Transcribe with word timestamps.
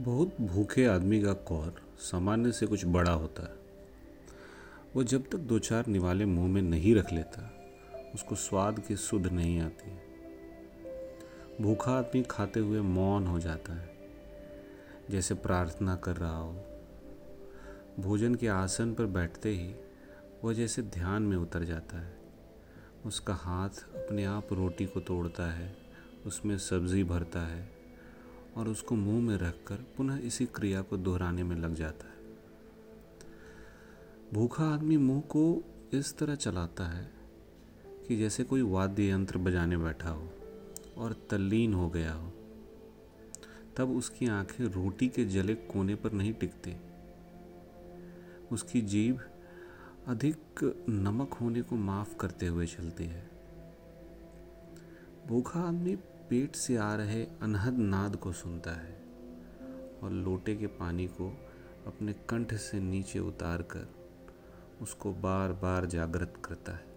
बहुत 0.00 0.36
भूखे 0.40 0.84
आदमी 0.86 1.22
का 1.22 1.32
कौर 1.32 1.82
सामान्य 1.98 2.52
से 2.52 2.66
कुछ 2.66 2.86
बड़ा 2.86 3.10
होता 3.10 3.42
है। 3.42 3.54
वो 4.96 5.04
जब 5.04 5.22
तक 5.22 5.38
दो 5.38 5.58
चार 5.58 5.86
निवाले 5.86 6.24
मुँह 6.24 6.48
में 6.48 6.62
नहीं 6.62 6.94
रख 6.94 7.12
लेता, 7.12 7.64
उसको 8.14 8.34
स्वाद 8.34 8.80
की 8.80 8.96
सुध 8.96 9.26
नहीं 9.26 9.60
आती। 9.60 9.90
भूखा 11.62 11.92
आदमी 11.92 12.22
खाते 12.22 12.60
हुए 12.60 12.80
मौन 12.80 13.26
हो 13.26 13.40
जाता 13.40 13.72
है। 13.72 13.96
जैसे 15.10 15.34
प्रार्थना 15.34 15.96
कर 15.96 16.16
रहा 16.16 16.38
हो। 16.38 16.64
भोजन 18.00 18.34
के 18.34 18.48
आसन 18.48 18.94
पर 18.94 19.06
बैठते 19.06 19.48
ही 19.48 19.74
वह 20.44 20.54
जैसे 20.54 20.82
ध्यान 20.82 21.22
में 21.22 21.36
उतर 21.36 21.64
जाता 21.64 22.00
है। 22.00 22.16
उसका 23.06 23.34
हाथ 23.34 23.68
अपने 23.68 24.24
आप 24.24 24.52
रोटी 24.52 24.86
को 24.86 25.00
तोड़ता 25.00 25.52
है, 25.52 25.76
उसमें 26.26 26.58
सब्ज़ी 26.58 27.04
भरता 27.04 27.40
है 27.40 27.73
और 28.56 28.68
उसको 28.68 28.94
मुँह 28.94 29.22
में 29.22 29.36
रखकर 29.36 29.76
पुनः 29.96 30.18
इसी 30.18 30.46
क्रिया 30.46 30.82
को 30.82 30.96
दोहराने 30.96 31.42
में 31.42 31.56
लग 31.56 31.74
जाता 31.74 32.06
है। 32.06 32.14
भूखा 34.34 34.64
आदमी 34.64 34.96
मुँह 34.96 35.20
को 35.20 35.62
इस 35.92 36.18
तरह 36.18 36.34
चलाता 36.34 36.84
है 36.84 37.10
कि 38.08 38.16
जैसे 38.16 38.44
कोई 38.44 38.62
वाद्य 38.62 39.10
यंत्र 39.10 39.38
बजाने 39.38 39.76
बैठा 39.76 40.10
हो 40.10 40.28
और 40.98 41.12
तल्लीन 41.30 41.74
हो 41.74 41.88
गया 41.88 42.12
हो, 42.12 42.32
तब 43.76 43.96
उसकी 43.96 44.26
आँखें 44.26 44.64
रोटी 44.64 45.08
के 45.08 45.24
जले 45.24 45.54
कोने 45.54 45.94
पर 45.94 46.12
नहीं 46.12 46.32
टिकती। 46.32 46.76
उसकी 48.52 48.80
जीभ 48.80 49.20
अधिक 50.06 50.84
नमक 50.88 51.32
होने 51.32 51.62
को 51.62 51.76
माफ़ 51.76 52.16
करते 52.16 52.46
हुए 52.46 52.66
चलती 52.66 53.04
है। 53.04 53.30
भूखा 55.26 55.60
आदमी 55.60 55.96
पेट 56.30 56.56
से 56.56 56.76
आ 56.76 56.94
रहे 56.94 57.26
अनहद 57.42 57.78
नाद 57.78 58.16
को 58.16 58.32
सुनता 58.32 58.70
है 58.70 59.02
और 60.02 60.10
लोटे 60.10 60.56
के 60.56 60.66
पानी 60.66 61.06
को 61.06 61.28
अपने 61.86 62.12
कंठ 62.12 62.54
से 62.54 62.80
नीचे 62.80 63.18
उतार 63.18 63.62
कर 63.62 63.88
उसको 64.82 65.12
बार 65.12 65.52
बार 65.52 65.86
जागृत 65.86 66.34
करता 66.44 66.72
है। 66.72 66.93